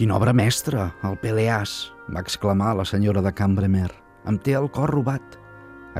Quina 0.00 0.14
obra 0.16 0.32
mestra, 0.32 0.86
el 1.04 1.18
Peleàs, 1.20 1.90
va 2.08 2.22
exclamar 2.24 2.70
la 2.72 2.86
senyora 2.88 3.20
de 3.20 3.34
Cambremer. 3.36 3.90
Em 4.24 4.38
té 4.40 4.54
el 4.56 4.70
cor 4.72 4.88
robat. 4.94 5.34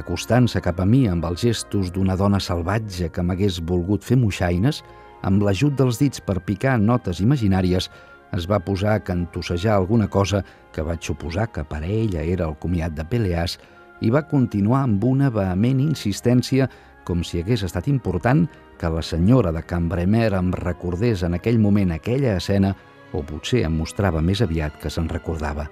Acostant-se 0.00 0.62
cap 0.64 0.78
a 0.80 0.86
mi 0.88 1.02
amb 1.04 1.26
els 1.28 1.42
gestos 1.44 1.90
d'una 1.92 2.16
dona 2.16 2.40
salvatge 2.40 3.10
que 3.12 3.20
m'hagués 3.20 3.58
volgut 3.68 4.00
fer 4.08 4.16
moixaines, 4.16 4.78
amb 5.20 5.44
l'ajut 5.44 5.76
dels 5.76 6.00
dits 6.00 6.24
per 6.24 6.38
picar 6.48 6.78
notes 6.80 7.20
imaginàries, 7.20 7.90
es 8.32 8.48
va 8.48 8.62
posar 8.64 8.94
a 8.94 9.04
cantossejar 9.04 9.76
alguna 9.76 10.08
cosa 10.08 10.40
que 10.72 10.80
vaig 10.80 11.04
suposar 11.04 11.50
que 11.52 11.68
per 11.68 11.82
a 11.82 11.90
ella 12.00 12.24
era 12.24 12.48
el 12.48 12.56
comiat 12.56 12.96
de 12.96 13.04
Peleàs 13.04 13.58
i 14.00 14.08
va 14.08 14.24
continuar 14.30 14.86
amb 14.86 15.04
una 15.04 15.28
vehement 15.28 15.82
insistència 15.90 16.70
com 17.04 17.20
si 17.20 17.42
hagués 17.44 17.66
estat 17.68 17.92
important 17.92 18.46
que 18.80 18.88
la 18.88 19.04
senyora 19.04 19.52
de 19.52 19.60
Cambremer 19.60 20.30
em 20.38 20.54
recordés 20.56 21.20
en 21.20 21.36
aquell 21.36 21.60
moment 21.60 21.92
aquella 21.92 22.38
escena 22.40 22.72
o 23.12 23.22
potser 23.26 23.64
em 23.66 23.76
mostrava 23.76 24.22
més 24.22 24.42
aviat 24.42 24.76
que 24.80 24.90
se'n 24.90 25.08
recordava. 25.10 25.68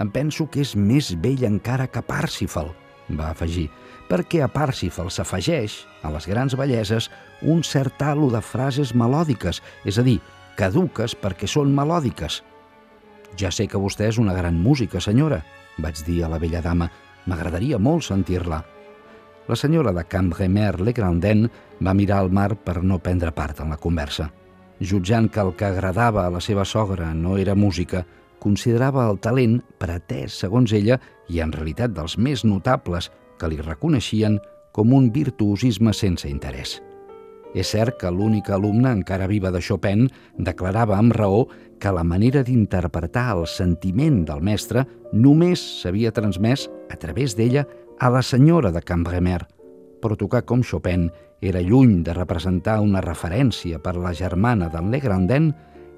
Em 0.00 0.08
penso 0.10 0.46
que 0.48 0.62
és 0.64 0.74
més 0.76 1.12
vell 1.20 1.44
encara 1.44 1.86
que 1.86 2.02
Parsifal, 2.02 2.72
va 3.12 3.30
afegir, 3.30 3.68
perquè 4.08 4.42
a 4.44 4.48
Parsifal 4.48 5.10
s'afegeix, 5.12 5.82
a 6.02 6.10
les 6.14 6.26
grans 6.28 6.56
belleses, 6.56 7.10
un 7.42 7.62
cert 7.62 8.00
halo 8.02 8.30
de 8.32 8.40
frases 8.40 8.94
melòdiques, 8.94 9.60
és 9.84 9.98
a 9.98 10.06
dir, 10.06 10.18
caduques 10.56 11.16
perquè 11.18 11.48
són 11.48 11.74
melòdiques. 11.76 12.42
Ja 13.36 13.50
sé 13.50 13.66
que 13.68 13.80
vostè 13.80 14.08
és 14.10 14.18
una 14.20 14.34
gran 14.36 14.58
música, 14.60 15.00
senyora, 15.00 15.42
vaig 15.78 16.04
dir 16.06 16.22
a 16.24 16.28
la 16.28 16.40
vella 16.40 16.60
dama. 16.60 16.90
M'agradaria 17.26 17.78
molt 17.78 18.04
sentir-la. 18.04 18.60
La 19.48 19.56
senyora 19.56 19.92
de 19.92 20.04
Cambremer 20.04 20.80
Le 20.80 20.92
Grandin 20.92 21.48
va 21.82 21.94
mirar 21.94 22.18
al 22.22 22.30
mar 22.30 22.54
per 22.56 22.82
no 22.82 22.98
prendre 22.98 23.32
part 23.32 23.60
en 23.60 23.70
la 23.70 23.78
conversa. 23.78 24.30
Jutjant 24.82 25.28
que 25.30 25.40
el 25.40 25.52
que 25.54 25.68
agradava 25.68 26.26
a 26.26 26.30
la 26.34 26.40
seva 26.42 26.64
sogra 26.66 27.12
no 27.14 27.36
era 27.38 27.54
música, 27.54 28.02
considerava 28.42 29.04
el 29.06 29.20
talent 29.22 29.60
pretès, 29.78 30.34
segons 30.42 30.72
ella, 30.74 30.98
i 31.30 31.38
en 31.44 31.52
realitat 31.54 31.94
dels 31.94 32.18
més 32.18 32.42
notables 32.44 33.12
que 33.38 33.50
li 33.50 33.60
reconeixien 33.62 34.40
com 34.74 34.92
un 34.96 35.12
virtuosisme 35.14 35.94
sense 35.94 36.26
interès. 36.28 36.80
És 37.54 37.70
cert 37.76 37.98
que 38.00 38.10
l'únic 38.10 38.48
alumne 38.50 38.90
encara 38.90 39.28
viva 39.28 39.52
de 39.52 39.60
Chopin 39.60 40.06
declarava 40.38 40.96
amb 40.96 41.14
raó 41.14 41.44
que 41.78 41.92
la 41.92 42.02
manera 42.02 42.42
d'interpretar 42.42 43.28
el 43.36 43.46
sentiment 43.46 44.22
del 44.24 44.40
mestre 44.42 44.86
només 45.12 45.62
s'havia 45.82 46.14
transmès 46.16 46.70
a 46.90 46.96
través 46.96 47.36
d'ella 47.36 47.66
a 48.00 48.08
la 48.10 48.22
senyora 48.24 48.72
de 48.72 48.80
Cambremer, 48.82 49.42
però 50.02 50.18
tocar 50.18 50.42
com 50.42 50.64
Chopin 50.66 51.06
era 51.40 51.62
lluny 51.62 52.02
de 52.02 52.14
representar 52.18 52.80
una 52.82 53.00
referència 53.04 53.78
per 53.82 53.94
la 53.96 54.12
germana 54.12 54.68
d'en 54.72 54.90
Legrandin 54.90 55.52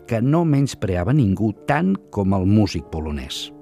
que 0.09 0.21
no 0.21 0.45
menyspreava 0.45 1.17
ningú 1.17 1.55
tant 1.69 1.95
com 2.13 2.37
el 2.37 2.45
músic 2.45 2.91
polonès. 2.93 3.54